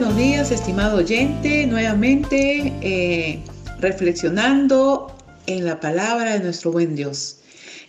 [0.00, 3.38] buenos días, estimado oyente, nuevamente eh,
[3.78, 5.16] reflexionando
[5.46, 7.36] en la palabra de nuestro buen Dios.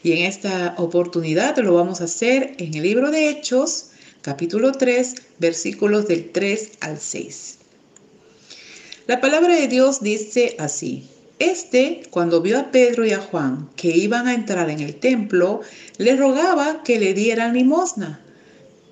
[0.04, 3.88] Y en esta oportunidad lo vamos a hacer en el libro de Hechos,
[4.22, 7.58] capítulo 3, versículos del 3 al 6.
[9.08, 11.10] La palabra de Dios dice así.
[11.40, 15.62] Este, cuando vio a Pedro y a Juan que iban a entrar en el templo,
[15.98, 18.22] le rogaba que le dieran limosna.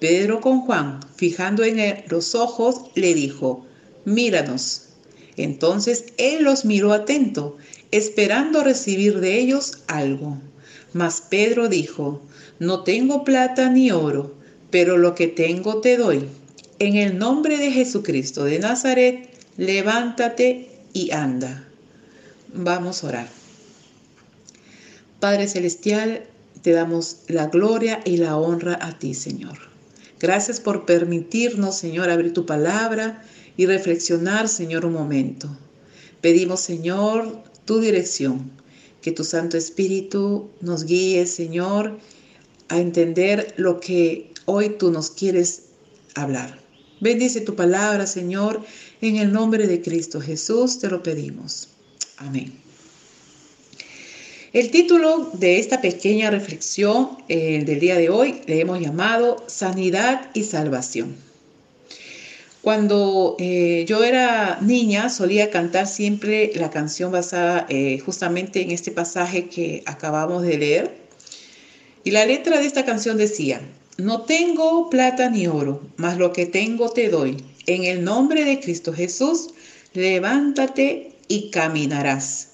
[0.04, 3.66] Pedro con Juan, fijando en él los ojos, le dijo,
[4.04, 4.90] míranos.
[5.38, 7.56] Entonces él los miró atento,
[7.90, 10.42] esperando recibir de ellos algo.
[10.92, 12.22] Mas Pedro dijo,
[12.60, 14.36] no tengo plata ni oro,
[14.72, 16.28] pero lo que tengo te doy.
[16.80, 21.66] En el nombre de Jesucristo de Nazaret, levántate y anda.
[22.54, 23.28] Vamos a orar.
[25.22, 26.26] Padre Celestial,
[26.62, 29.73] te damos la gloria y la honra a ti, Señor.
[30.24, 33.22] Gracias por permitirnos, Señor, abrir tu palabra
[33.58, 35.50] y reflexionar, Señor, un momento.
[36.22, 38.50] Pedimos, Señor, tu dirección,
[39.02, 42.00] que tu Santo Espíritu nos guíe, Señor,
[42.70, 45.64] a entender lo que hoy tú nos quieres
[46.16, 46.58] hablar.
[47.02, 48.62] Bendice tu palabra, Señor,
[49.02, 51.68] en el nombre de Cristo Jesús te lo pedimos.
[52.16, 52.63] Amén.
[54.54, 60.30] El título de esta pequeña reflexión eh, del día de hoy le hemos llamado Sanidad
[60.36, 61.16] y Salvación.
[62.62, 68.92] Cuando eh, yo era niña solía cantar siempre la canción basada eh, justamente en este
[68.92, 70.92] pasaje que acabamos de leer.
[72.04, 73.60] Y la letra de esta canción decía,
[73.98, 77.44] no tengo plata ni oro, mas lo que tengo te doy.
[77.66, 79.50] En el nombre de Cristo Jesús,
[79.94, 82.53] levántate y caminarás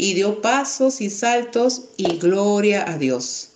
[0.00, 3.50] y dio pasos y saltos y gloria a Dios.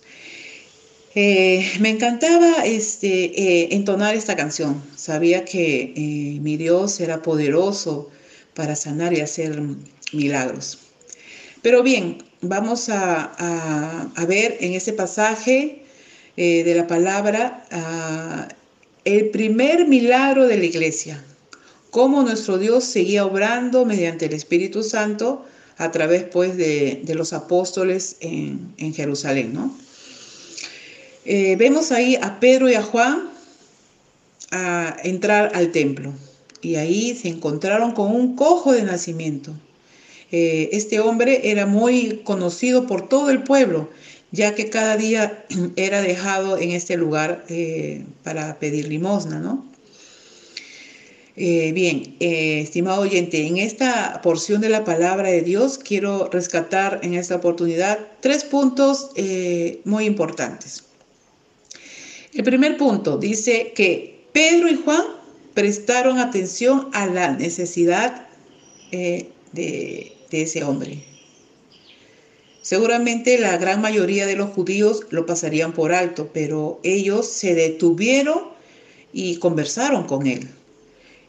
[1.15, 4.83] Eh, me encantaba este, eh, entonar esta canción.
[4.95, 8.11] Sabía que eh, mi Dios era poderoso
[8.53, 9.59] para sanar y hacer
[10.13, 10.77] milagros.
[11.63, 15.83] Pero bien, vamos a, ver en ese pasaje
[16.35, 17.65] de la palabra
[19.03, 21.23] el primer milagro de la iglesia,
[21.89, 25.45] cómo nuestro Dios seguía obrando mediante el Espíritu Santo
[25.77, 29.75] a través pues de, los apóstoles en, Jerusalén, ¿no?
[31.25, 33.29] Eh, vemos ahí a Pedro y a Juan
[34.51, 36.13] a entrar al templo
[36.61, 39.53] y ahí se encontraron con un cojo de nacimiento.
[40.31, 43.89] Eh, este hombre era muy conocido por todo el pueblo,
[44.31, 49.65] ya que cada día era dejado en este lugar eh, para pedir limosna, ¿no?
[51.37, 57.01] Eh, bien, eh, estimado oyente, en esta porción de la palabra de Dios quiero rescatar
[57.03, 60.85] en esta oportunidad tres puntos eh, muy importantes.
[62.33, 65.03] El primer punto dice que Pedro y Juan
[65.53, 68.27] prestaron atención a la necesidad
[68.91, 71.03] de, de ese hombre.
[72.61, 78.39] Seguramente la gran mayoría de los judíos lo pasarían por alto, pero ellos se detuvieron
[79.11, 80.49] y conversaron con él.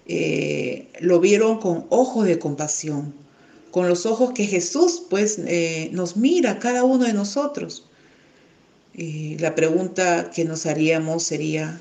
[0.09, 3.15] Eh, lo vieron con ojos de compasión,
[3.73, 7.89] con los ojos que Jesús pues eh, nos mira a cada uno de nosotros.
[8.95, 11.81] Y la pregunta que nos haríamos sería,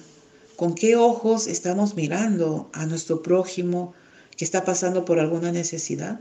[0.56, 3.94] ¿con qué ojos estamos mirando a nuestro prójimo
[4.36, 6.20] que está pasando por alguna necesidad?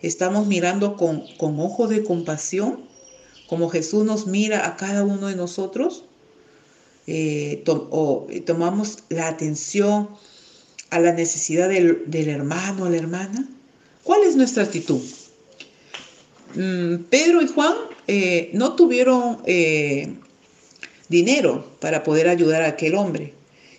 [0.00, 2.88] ¿Estamos mirando con, con ojos de compasión,
[3.48, 6.04] como Jesús nos mira a cada uno de nosotros?
[7.06, 10.10] Eh, o tomamos la atención
[10.90, 13.48] a la necesidad del, hermano o la hermana?
[14.02, 15.00] ¿Cuál es nuestra actitud?
[16.54, 17.74] Mm, Pedro y Juan
[18.06, 20.12] eh, no tuvieron eh,
[21.08, 23.34] dinero para poder ayudar a aquel hombre,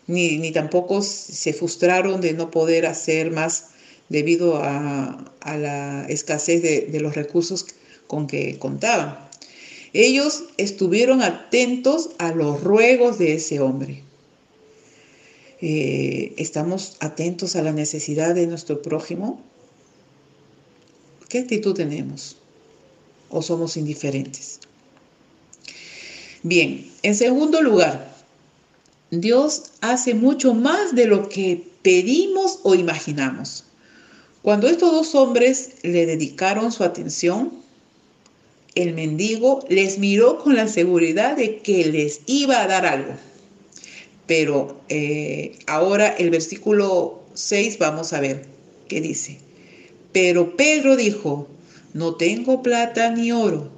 [0.07, 3.69] ni, tampoco se frustraron de no poder hacer más
[4.09, 7.65] debido a, la escasez de, de los recursos
[8.07, 9.17] con que contaban.
[9.93, 14.03] Ellos estuvieron atentos a los ruegos de ese hombre.
[15.61, 19.39] Eh, estamos atentos a la necesidad de nuestro prójimo,
[21.29, 22.35] ¿qué actitud tenemos?
[23.29, 24.59] ¿O somos indiferentes?
[26.41, 28.11] Bien, en segundo lugar,
[29.11, 33.65] Dios hace mucho más de lo que pedimos o imaginamos.
[34.41, 37.51] Cuando estos dos hombres le dedicaron su atención,
[38.73, 43.13] el mendigo les miró con la seguridad de que les iba a dar algo.
[44.31, 48.45] Pero eh, ahora el versículo 6 vamos a ver
[48.87, 49.39] qué dice.
[50.13, 51.49] Pero Pedro dijo,
[51.93, 53.69] no tengo plata ni oro,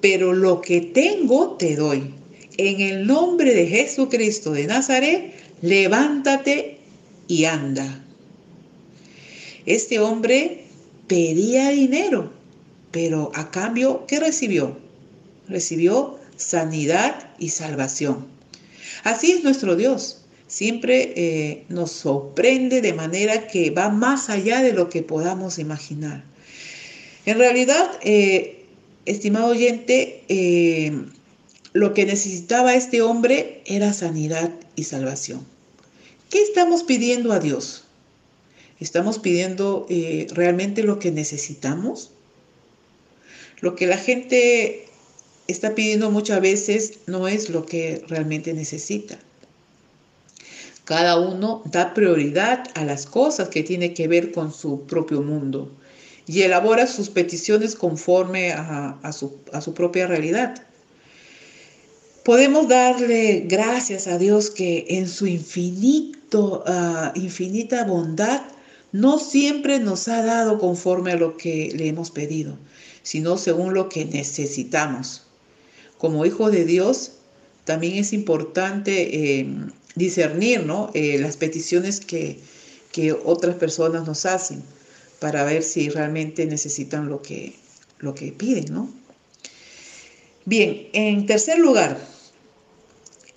[0.00, 2.12] pero lo que tengo te doy.
[2.56, 6.78] En el nombre de Jesucristo de Nazaret, levántate
[7.28, 8.04] y anda.
[9.64, 10.64] Este hombre
[11.06, 12.32] pedía dinero,
[12.90, 14.76] pero a cambio, ¿qué recibió?
[15.46, 18.39] Recibió sanidad y salvación.
[19.04, 20.20] Así es nuestro Dios.
[20.50, 26.24] Siempre eh, nos sorprende de manera que va más allá de lo que podamos imaginar.
[27.24, 28.64] En realidad, eh,
[29.06, 30.92] estimado oyente, eh,
[31.72, 35.46] lo que necesitaba este hombre era sanidad y salvación.
[36.30, 37.84] ¿Qué estamos pidiendo a Dios?
[38.80, 39.86] ¿Estamos pidiendo
[40.32, 42.10] realmente lo que necesitamos?
[43.60, 44.89] Lo que la gente
[45.48, 49.18] está pidiendo muchas veces no es lo que realmente necesita.
[50.84, 55.70] Cada uno da prioridad a las cosas que tienen que ver con su propio mundo
[56.26, 60.62] y elabora sus peticiones conforme a, su, a su propia realidad.
[62.24, 68.42] Podemos darle gracias a Dios que en su infinito, ah, infinita bondad
[68.92, 72.58] no siempre nos ha dado conforme a lo que le hemos pedido,
[73.02, 75.26] sino según lo que necesitamos.
[76.00, 77.12] Como hijo de Dios,
[77.64, 79.46] también es importante eh,
[79.96, 80.90] discernir ¿no?
[80.94, 82.40] Eh, las peticiones que,
[82.90, 84.62] que, otras personas nos hacen
[85.18, 87.52] para ver si realmente necesitan lo que,
[87.98, 88.72] lo que piden.
[88.72, 88.90] ¿no?
[90.46, 91.98] Bien, en tercer lugar,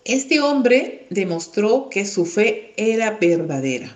[0.05, 3.93] este hombre demostró que su fe era verdadera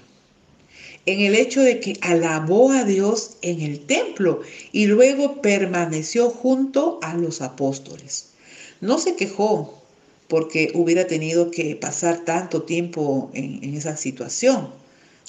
[1.05, 4.41] en el hecho de que alabó a Dios en el templo
[4.73, 8.33] y luego permaneció junto a los apóstoles.
[8.81, 9.81] No se quejó
[10.27, 14.69] porque hubiera tenido que pasar tanto tiempo en, esa situación.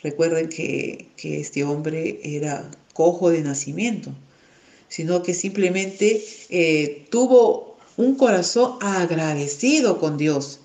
[0.02, 4.12] Recuerden que, este hombre era cojo de nacimiento,
[4.88, 10.60] sino que simplemente eh, tuvo un corazón agradecido con Dios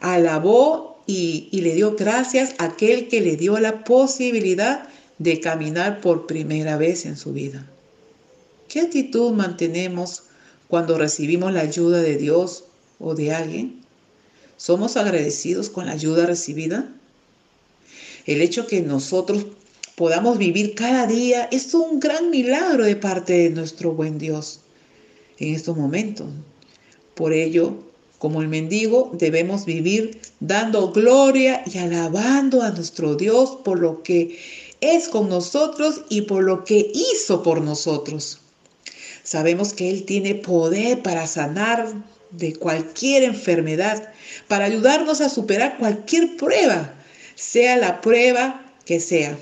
[0.00, 4.88] alabó y, le dio gracias a aquel que le dio la posibilidad
[5.18, 7.66] de caminar por primera vez en su vida.
[8.68, 10.24] ¿Qué actitud mantenemos
[10.68, 12.64] cuando recibimos la ayuda de Dios
[12.98, 13.80] o de alguien?
[14.56, 16.92] ¿Somos agradecidos con la ayuda recibida?
[18.26, 19.46] El hecho que nosotros
[19.96, 24.60] podamos vivir cada día es un gran milagro de parte de nuestro buen Dios
[25.38, 26.28] en estos momentos.
[27.14, 27.74] Por ello,
[28.18, 34.38] como el mendigo, debemos vivir dando gloria y alabando a nuestro Dios por lo que
[34.80, 38.40] es con nosotros y por lo que hizo por nosotros.
[39.28, 41.92] Sabemos que Él tiene poder para sanar
[42.30, 44.10] de cualquier enfermedad,
[44.48, 46.94] para ayudarnos a superar cualquier prueba,
[47.34, 49.38] sea la prueba que sea.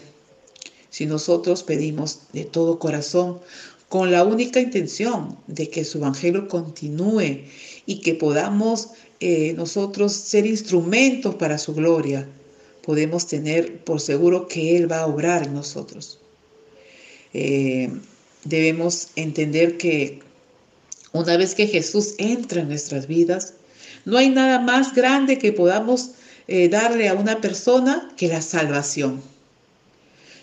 [0.90, 3.38] Si nosotros pedimos de todo corazón,
[3.88, 7.44] con la única intención de que su evangelio continúe
[7.86, 8.88] y que podamos
[9.20, 12.28] eh, nosotros ser instrumentos para su gloria,
[12.82, 16.18] podemos tener por seguro que Él va a obrar en nosotros.
[17.32, 17.88] Eh,
[18.48, 20.20] debemos entender que
[21.12, 23.54] una vez que Jesús entra en nuestras vidas,
[24.04, 26.10] no hay nada más grande que podamos
[26.48, 29.22] eh, darle a una persona que la salvación.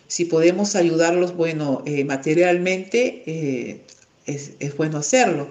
[0.07, 3.83] Si podemos ayudarlos, bueno, materialmente,
[4.25, 5.47] es bueno hacerlo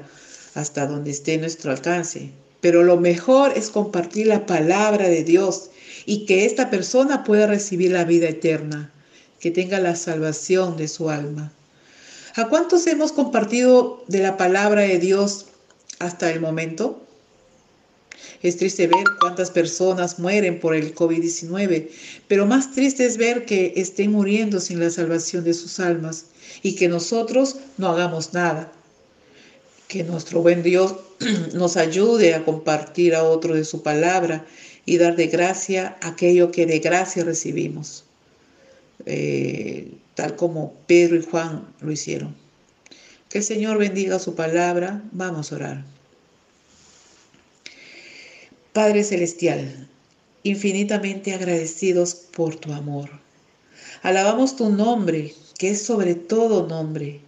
[0.55, 2.31] hasta donde esté nuestro alcance.
[2.61, 5.71] Pero lo mejor es compartir la palabra de Dios
[6.07, 8.93] y que esta persona pueda recibir la vida eterna,
[9.41, 11.53] que tenga la salvación de su alma.
[12.35, 15.47] ¿A cuántos hemos compartido de la palabra de Dios
[15.99, 17.03] hasta el momento?
[18.43, 21.89] Es triste ver cuántas personas mueren por el COVID-19,
[22.29, 26.27] pero más triste es ver que estén muriendo sin la salvación de sus almas
[26.63, 28.73] y que nosotros no hagamos nada.
[29.87, 30.97] Que nuestro buen Dios
[31.55, 34.45] nos ayude a compartir a otro de su palabra
[34.87, 38.05] y dar de gracia aquello que de gracia recibimos,
[39.07, 42.35] eh, tal como Pedro y Juan lo hicieron.
[43.29, 45.03] Que el Señor bendiga su palabra.
[45.13, 45.85] Vamos a orar.
[48.73, 49.89] Padre Celestial,
[50.43, 53.11] infinitamente agradecidos por tu amor.
[54.03, 57.21] Alabamos tu nombre, que es sobre todo nombre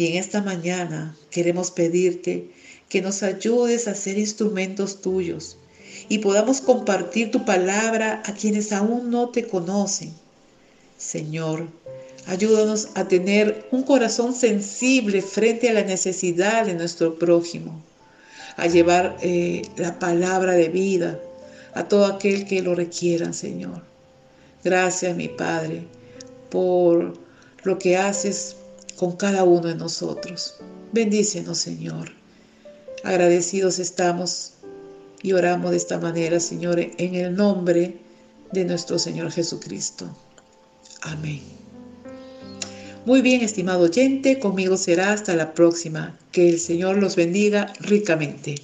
[0.00, 2.50] y en esta mañana queremos pedirte
[2.88, 5.58] que nos ayudes a ser instrumentos tuyos
[6.08, 10.14] y podamos compartir tu palabra a quienes aún no te conocen.
[10.96, 11.68] Señor,
[12.26, 17.82] ayúdanos a tener un corazón sensible frente a la necesidad de nuestro prójimo,
[18.56, 21.20] a llevar eh, la palabra de vida
[21.74, 23.82] a todo aquel que lo requiera, Señor.
[24.62, 25.86] Gracias, mi Padre,
[26.50, 27.14] por
[27.62, 28.56] lo que haces
[28.96, 30.56] con cada uno de nosotros.
[30.92, 32.12] Bendícenos, Señor.
[33.04, 34.54] Agradecidos estamos
[35.22, 37.98] y oramos de esta manera, Señor, en el nombre
[38.52, 40.06] de nuestro Señor Jesucristo.
[41.02, 41.59] Amén.
[43.10, 46.16] Muy bien, estimado oyente, conmigo será hasta la próxima.
[46.30, 48.54] Que el Señor los bendiga ricamente.